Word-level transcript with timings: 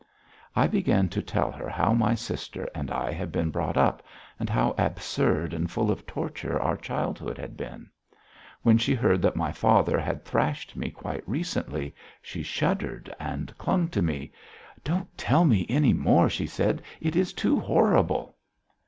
I 0.55 0.65
began 0.65 1.09
to 1.09 1.21
tell 1.21 1.51
her 1.51 1.69
how 1.69 1.93
my 1.93 2.15
sister 2.15 2.67
and 2.73 2.89
I 2.89 3.11
had 3.11 3.31
been 3.31 3.51
brought 3.51 3.77
up 3.77 4.01
and 4.39 4.49
how 4.49 4.73
absurd 4.75 5.53
and 5.53 5.69
full 5.69 5.91
of 5.91 6.07
torture 6.07 6.59
our 6.59 6.75
childhood 6.75 7.37
had 7.37 7.55
been. 7.55 7.87
When 8.63 8.79
she 8.79 8.95
heard 8.95 9.21
that 9.21 9.35
my 9.35 9.51
father 9.51 9.99
had 9.99 10.25
thrashed 10.25 10.75
me 10.75 10.89
quite 10.89 11.21
recently 11.29 11.93
she 12.19 12.41
shuddered 12.41 13.13
and 13.19 13.55
clung 13.59 13.89
to 13.89 14.01
me: 14.01 14.31
"Don't 14.83 15.15
tell 15.19 15.45
me 15.45 15.67
any 15.69 15.93
more," 15.93 16.31
she 16.31 16.47
said. 16.47 16.81
"It 16.99 17.15
is 17.15 17.31
too 17.31 17.59
horrible." 17.59 18.37